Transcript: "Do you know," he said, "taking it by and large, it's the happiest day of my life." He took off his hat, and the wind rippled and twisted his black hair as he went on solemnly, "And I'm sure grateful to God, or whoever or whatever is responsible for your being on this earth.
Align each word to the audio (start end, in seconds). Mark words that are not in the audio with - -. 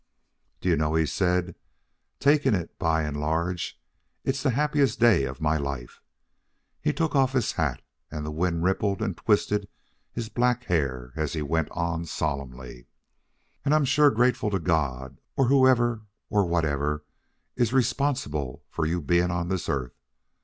"Do 0.61 0.67
you 0.67 0.75
know," 0.75 0.95
he 0.95 1.05
said, 1.05 1.53
"taking 2.19 2.55
it 2.55 2.79
by 2.79 3.03
and 3.03 3.15
large, 3.19 3.79
it's 4.23 4.41
the 4.41 4.49
happiest 4.49 4.99
day 4.99 5.25
of 5.25 5.39
my 5.39 5.57
life." 5.57 6.01
He 6.79 6.91
took 6.91 7.15
off 7.15 7.33
his 7.33 7.51
hat, 7.51 7.83
and 8.09 8.25
the 8.25 8.31
wind 8.31 8.63
rippled 8.63 9.03
and 9.03 9.15
twisted 9.15 9.67
his 10.11 10.27
black 10.27 10.63
hair 10.63 11.13
as 11.15 11.33
he 11.33 11.43
went 11.43 11.69
on 11.69 12.05
solemnly, 12.07 12.87
"And 13.63 13.75
I'm 13.75 13.85
sure 13.85 14.09
grateful 14.09 14.49
to 14.49 14.59
God, 14.59 15.19
or 15.37 15.49
whoever 15.49 16.07
or 16.31 16.47
whatever 16.47 17.03
is 17.55 17.71
responsible 17.71 18.63
for 18.71 18.87
your 18.87 19.01
being 19.01 19.29
on 19.29 19.49
this 19.49 19.69
earth. 19.69 19.93